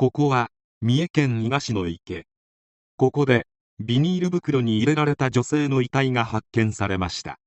[0.00, 0.48] ここは、
[0.80, 2.24] 三重県伊賀市の池。
[2.96, 3.46] ここで、
[3.80, 7.38] ビニール袋に入れられた女性の遺体が発見されました。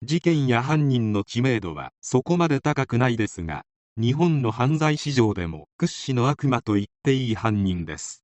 [0.00, 3.64] 事件や犯人の知名度はそこまで高くないですが、
[3.96, 8.22] 日本の犯罪史上でも屈指の悪魔と言っていい犯人です。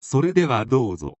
[0.00, 1.18] それではどうぞ。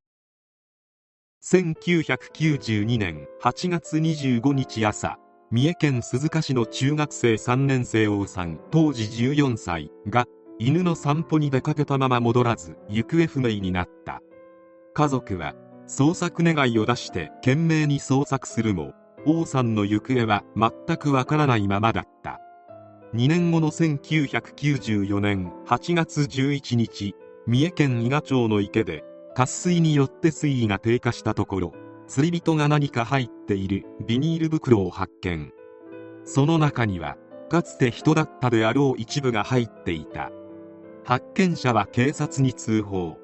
[1.44, 5.18] 1992年8月25日朝、
[5.50, 10.24] 三重県鈴鹿市の中学生3年生王さん当時14歳が
[10.58, 14.22] 犬の散歩に出かけたまま戻らず行方不明になった。
[14.94, 15.54] 家族は
[15.86, 18.92] 捜索願いを出して懸命に捜索するも
[19.26, 22.40] 王さんの行方は全くわからないままだった。
[23.14, 27.14] 2年後の1994年8月11日
[27.46, 31.72] 三重県伊賀町の池で渇水によって水位が低下したところ
[32.08, 35.52] 釣り人が何か入っているビニール袋を発見。
[36.24, 37.16] その中には
[37.50, 40.30] かつて人だったであろう一部が入っていた。
[41.06, 43.16] 発見者は警察に通報。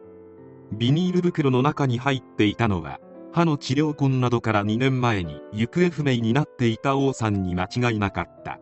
[0.71, 3.01] ビニール袋の中に入っていたのは
[3.33, 8.61] 歯の治療痕などから2年前に行方不明になっていた王さんに間違いなかった。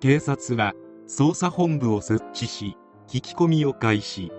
[0.00, 0.74] 警察は
[1.06, 4.32] 捜査本部を設置し聞き込みを開始。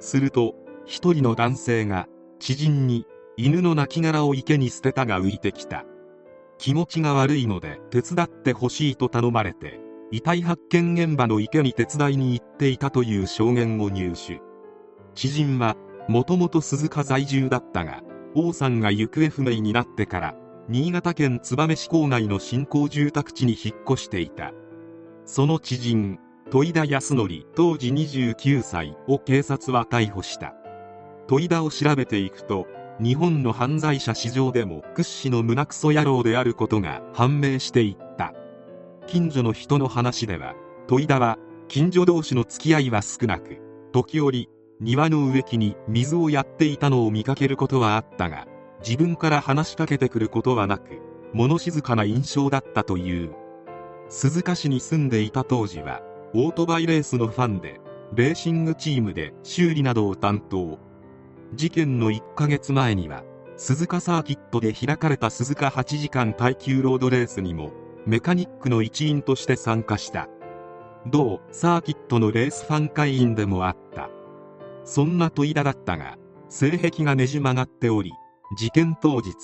[0.00, 2.08] すると一人の男性が
[2.40, 3.06] 知人に
[3.36, 5.84] 犬の亡骸を池に捨てたが浮いてきた。
[6.58, 9.78] 気持ちが悪いので手伝ってほしいと頼まれて
[10.12, 14.40] 遺体発見現場の池に手伝いに行っていたという証言を入手。
[15.14, 15.76] 知人は
[16.08, 18.02] もともと鈴鹿在住だったが
[18.34, 20.36] 王さんが行方不明になってから
[20.68, 24.52] 新潟県燕市郊外の新興住宅地に引っ越していた。
[25.24, 26.18] その知人
[26.50, 30.54] 戸井田康則当時29歳を警察は逮捕した。
[31.26, 32.68] 戸井田を調べていくと
[33.00, 38.32] 日本の犯罪者史上でも屈指の胸クソ野郎であることが判明していった。
[39.06, 40.54] 近所の人の話では
[40.88, 43.58] 戸井田は近所同士の付き合いは少なく
[43.92, 44.48] 時折
[44.80, 48.46] 庭の植木に水をやっていたのを見かけることはあったが
[48.86, 51.00] 自分から話しかけてくることはなく
[51.32, 53.32] 物静かな印象だったという。
[54.08, 56.02] 鈴鹿市に住んでいた当時は
[56.34, 57.80] オートバイレースのファンで
[58.14, 60.78] レーシングチームで修理などを担当。
[61.54, 63.24] 事件の1ヶ月前には
[63.56, 67.72] 鈴鹿サーキットで開かれた鈴鹿8時間耐久ロードレースにも
[68.06, 70.28] メカニックの一員として参加した。
[71.06, 74.10] 同サーキットのレースファン会員でもあった。
[74.84, 76.16] そんな戸井田だったが
[76.48, 78.12] 性癖がねじ曲がっており
[78.56, 79.34] 事件当日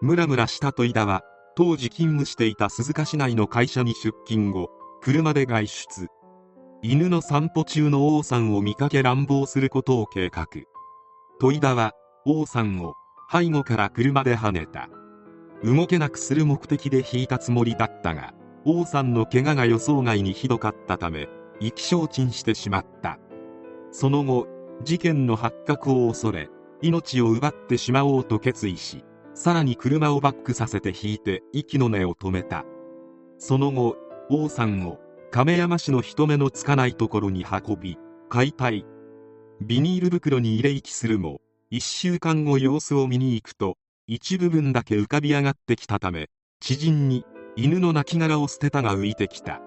[0.00, 1.22] ムラムラした戸井田は
[1.56, 4.70] 当時勤務していた鈴鹿市内の会社に出勤後
[5.02, 6.08] 車で外出。
[6.82, 10.46] 犬の散歩中の王さんを見かけ乱暴することを計画。
[11.40, 11.92] 戸井田は
[12.26, 12.94] 王さんを
[13.32, 14.88] 背後から車で跳ねた。
[15.62, 18.34] 動けなくする目的で引いたつもりだったが
[18.64, 21.28] 王さんの怪我が予想外にひどかったため
[21.60, 23.18] 意気消沈してしまった。
[23.92, 24.48] その後
[24.82, 26.48] 事件の発覚を恐れ
[26.82, 29.04] 命を奪ってしまおうと決意し
[29.34, 32.64] さらに車をバックさせて引いて息の根を止めた。
[33.38, 33.96] その後
[34.30, 34.98] 王さんを
[35.30, 37.98] 亀山市の人目のつかないところに運び
[38.28, 38.84] 解体。
[39.60, 41.40] ビニール袋に入れ息するも
[41.72, 43.76] 1週間後様子を見に行くと
[44.06, 46.28] 一部分だけ浮かび上がってきたため
[46.60, 47.24] 知人に
[47.56, 49.62] 犬の亡骸を捨てたが浮いてきた。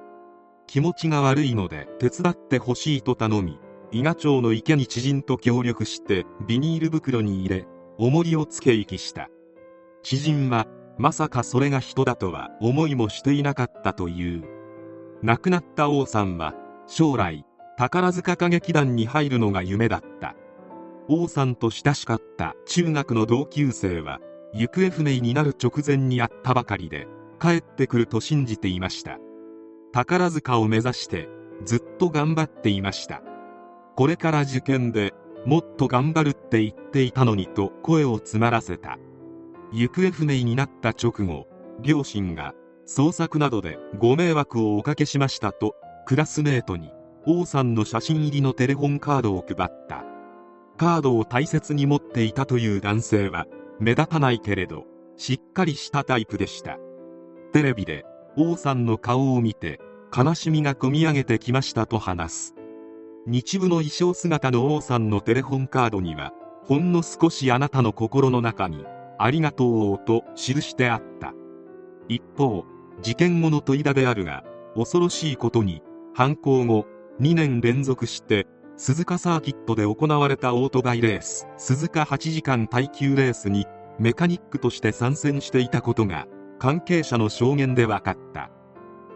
[0.68, 3.60] 気持ちが悪いので手伝ってほしいと頼み
[3.92, 7.66] 伊賀町の池に知人と協力してビニール袋に入れ
[7.98, 9.30] 重りをつけ息した。
[10.04, 10.68] 知人は
[11.00, 14.44] まさかそれが人だとは思いもしていなかったという。
[15.24, 16.54] 亡くなった王さんは
[16.86, 17.44] 将来
[17.76, 20.36] 宝塚歌劇団に入るのが夢だった。
[21.10, 24.20] 王さんと親しかった中学の同級生は
[24.54, 27.08] 行方不明になる直前に会ったばかりで
[27.40, 29.20] 帰ってくると信じていました。
[29.92, 31.30] 宝塚を目指して
[31.66, 33.22] ずっと頑張っていました。
[33.96, 35.14] これから受験で
[35.46, 38.98] もっと頑張るって言っていたのにと声を詰まらせた。
[39.72, 41.48] 行方不明になった直後
[41.82, 42.54] 両親が
[42.88, 46.92] 捜索などでご迷惑をおかけしましたとクラスメートに
[47.26, 50.06] 王さんの写真入りのテレフォンカードを配った。
[50.78, 53.46] カードを大切に持っていたという男性は
[53.80, 54.86] 目立たないけれど
[55.18, 56.78] しっかりしたタイプでした。
[57.54, 59.80] テレビで王さんの顔を見て
[60.16, 62.56] 悲しみがこみ上げてきましたと話す。
[63.26, 66.34] 日舞の衣装姿の王さんのテレフォンカードには
[66.64, 68.86] ほんの少しあなたの心の中に
[69.20, 71.34] ありがとうと記してあった。
[72.08, 72.64] 一方
[73.02, 74.44] 事件後の問いだであるが
[74.76, 75.82] 恐ろしいことに
[76.14, 76.86] 犯行後
[77.20, 78.48] 2年連続して
[78.80, 83.66] 鈴鹿サーキットで行われたオートバイレース鈴鹿8時間耐久レースに
[83.98, 86.28] メカニックとして参戦していたことが
[86.60, 88.52] 関係者の証言で分かった。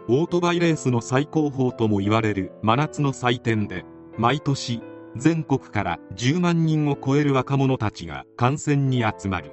[0.08, 3.84] オートバイレースの最高峰とも言われる真夏の祭典で
[4.18, 4.82] 毎年
[5.14, 9.52] 全国から10万人を超える若者たちが観戦に集まる。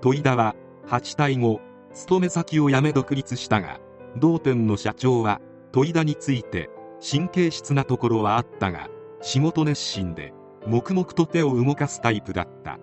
[0.00, 0.56] 戸田は
[0.86, 1.60] 8体後
[1.92, 3.80] 勤め先を辞め独立したが
[4.16, 5.42] 同店の社長は
[5.72, 6.70] 戸田について
[7.06, 8.88] 神経質なところはあったが
[9.20, 10.32] 仕事熱心で
[10.66, 12.78] 黙々と手を動かすタイプだった。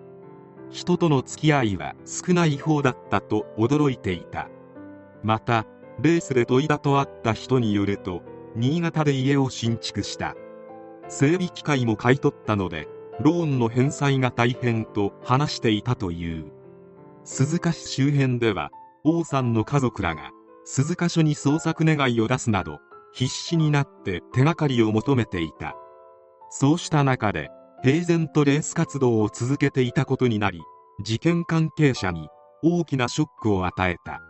[0.70, 4.48] 人との付き合いは少ない方だったと驚いていた。
[5.22, 5.66] また
[6.00, 8.22] レースで戸田と会った人によると
[8.56, 10.34] 新潟で家を新築した。
[11.08, 12.88] 整備機械も買い取ったので
[13.20, 16.50] ローンの返済が大変と話していたという。
[17.24, 18.70] 鈴鹿市周辺では
[19.04, 20.30] 王さんの家族らが
[20.64, 22.80] 鈴鹿署に捜索願いを出すなど
[23.12, 25.76] 必死になって手がかりを求めていた。
[26.50, 27.50] そうした中で
[27.82, 30.60] 平然とレース活動を続けていたことになり
[31.02, 32.28] 事件関係者に
[32.62, 34.22] 大きなショックを与えた。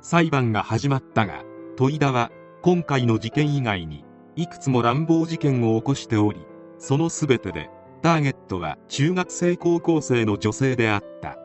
[0.00, 1.44] 裁判が始まったが
[1.76, 2.30] 戸井田は
[2.62, 4.04] 今回の事件以外に
[4.36, 6.40] いくつも乱暴事件を起こしており
[6.78, 7.70] その全てで
[8.02, 11.38] ターゲットは中学生高校生の女性であった。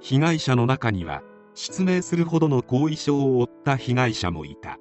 [0.00, 1.22] 被害者の中には
[1.54, 4.78] 失明するほどの後遺症を負った被害者もいた。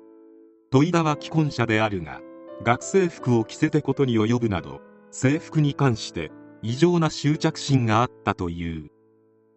[0.72, 2.22] 戸井田は既婚者であるが
[2.64, 6.32] 学生服を着せてことに及ぶなど制服に関して
[6.62, 8.90] 異常な執着心があったという。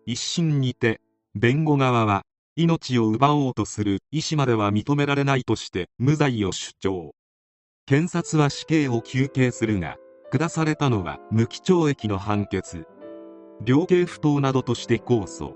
[0.07, 1.01] 一審にて
[1.35, 2.23] 弁護側は
[2.57, 7.15] 命を奪おうとする意思までは認められないとして無罪を主張。
[7.87, 9.97] 検察は死刑を求刑するが
[10.33, 12.87] 下されたのは無期懲役の判決。
[13.61, 15.53] 量刑不当などとして控訴。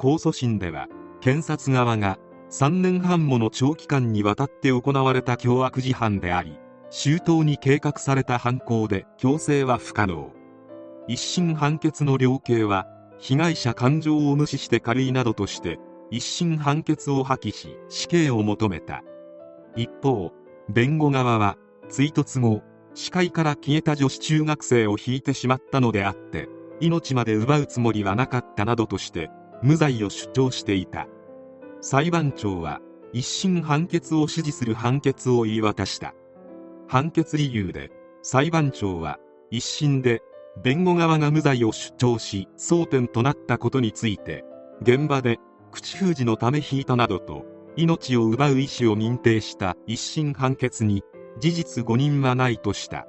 [0.00, 0.88] 控訴審では
[1.20, 2.18] 検察側が
[2.50, 6.58] 3年半もの長期間にわたって行われた凶悪事犯であり
[6.96, 10.30] 周到に計画された犯行で強制は不可能。
[11.08, 12.86] 一審判決の量刑は
[13.18, 15.80] 被害者感情を無視して軽いなどとして
[16.12, 19.02] 一審判決を破棄し死刑を求めた。
[19.74, 20.30] 一方
[20.68, 21.56] 弁護側は
[21.88, 22.62] 追突後
[22.94, 26.48] 視界から消えた女子中学生を引いてしまったのであって
[26.78, 29.32] 命まで奪うつもりはなかったなどとして
[29.64, 31.08] 無罪を主張していた。
[31.80, 32.80] 裁判長は
[33.12, 36.14] 一審判決を支持する判決を言い渡した。
[36.88, 37.90] 判決理由で
[38.22, 39.18] 裁判長は
[39.50, 40.22] 一審で
[40.62, 44.44] 弁護側が無罪を主張し争点となったことについて
[44.82, 45.38] 現場で
[45.72, 47.44] 口封じのため引いたなどと
[47.76, 51.02] 命を奪う意思を認定した一審判決に
[51.40, 53.08] 事実誤認はないとした。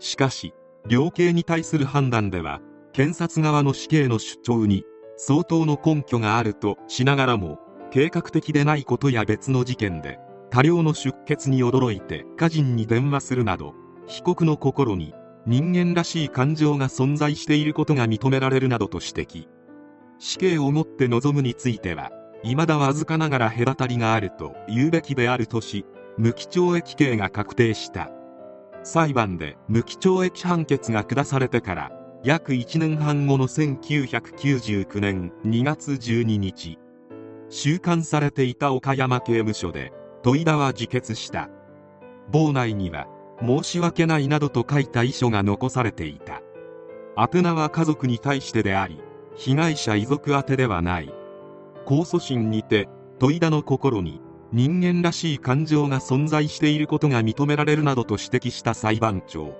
[0.00, 0.52] しかし
[0.86, 2.60] 量刑に対する判断では
[2.92, 4.84] 検察側の死刑の主張に
[5.16, 7.58] 相当の根拠があるとしながらも
[7.90, 10.18] 計画的でないことや別の事件で
[10.54, 13.74] 多量の出血に驚いて家人に電話するなど
[14.06, 15.12] 被告の心に
[15.46, 19.48] 人間らしい感情が存在していることが認められるなどと指摘。
[20.20, 22.12] 死刑をもって望むについては
[22.44, 25.84] 未だわずかながら隔たりがあると言うべきであるとし
[26.18, 28.12] 無期懲役刑が確定した。
[28.84, 31.90] 裁判で無期懲役判決が下されてから
[32.22, 36.78] 約1年半後の1999年2月12日
[37.48, 39.92] 収監されていた岡山刑務所で
[40.24, 41.50] 戸田は自決した。
[42.32, 43.06] 房内には
[43.42, 46.40] 申し訳ないなどと書いた遺書が残されていた。
[47.14, 49.02] 宛名は家族に対してであり
[49.36, 51.12] 被害者遺族宛ではない。
[51.84, 52.88] 控訴審にて
[53.18, 59.54] 戸田の心に人間らしい感情が存在していることが認められるなどと指摘した裁判長。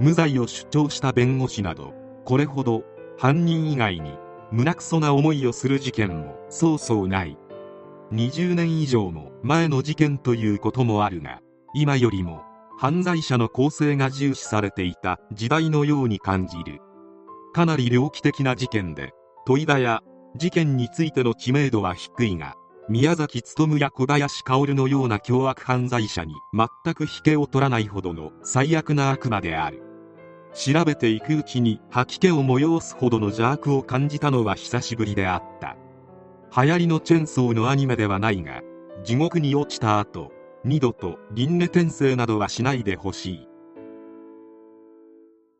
[0.00, 1.92] 無罪を主張した弁護士など
[2.24, 2.82] これほど
[3.18, 4.14] 犯人以外に
[4.52, 7.36] 胸くそな思いをする事件もそうそうない。
[8.12, 11.40] 20年以上も前の事件ということもあるが
[11.74, 12.42] 今よりも
[12.78, 16.80] 犯罪者の構成が重視されていた時代のように感じる。
[17.54, 19.12] かなり猟奇的な事件で
[19.46, 20.02] 戸田や
[20.36, 22.54] 事件についての知名度は低いが
[22.88, 29.82] 宮崎勉や小林薫のような凶悪犯罪者に全く引けを取らないほどの最悪な悪魔である。
[30.52, 35.76] 調べていくうちに吐き気を催すほどの邪悪を感じたのは久しぶりであった。
[36.54, 38.60] 流行りのチェンソーのアニメではないが
[39.04, 40.32] 地獄に落ちた後
[40.64, 43.48] 二度と輪廻転生などはしないでほしい。